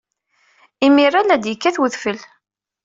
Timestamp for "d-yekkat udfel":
1.43-2.19